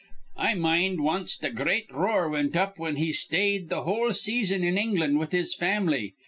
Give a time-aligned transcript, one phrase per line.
[0.37, 4.75] I mind wanst a great roar wint up whin he stayed th' whole season in
[4.75, 6.15] England with his fam'ly.